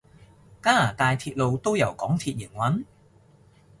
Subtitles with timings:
[0.63, 2.85] 加拿大鐵路都由港鐵營運？